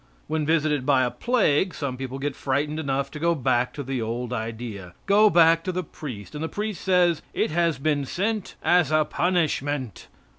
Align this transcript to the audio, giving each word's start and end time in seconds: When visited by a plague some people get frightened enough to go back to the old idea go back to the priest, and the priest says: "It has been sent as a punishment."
When 0.25 0.47
visited 0.47 0.83
by 0.83 1.03
a 1.03 1.11
plague 1.11 1.75
some 1.75 1.95
people 1.95 2.17
get 2.17 2.35
frightened 2.35 2.79
enough 2.79 3.11
to 3.11 3.19
go 3.19 3.35
back 3.35 3.71
to 3.73 3.83
the 3.83 4.01
old 4.01 4.33
idea 4.33 4.95
go 5.05 5.29
back 5.29 5.63
to 5.65 5.71
the 5.71 5.83
priest, 5.83 6.33
and 6.33 6.43
the 6.43 6.49
priest 6.49 6.81
says: 6.83 7.21
"It 7.35 7.51
has 7.51 7.77
been 7.77 8.05
sent 8.05 8.55
as 8.63 8.89
a 8.91 9.05
punishment." 9.05 10.07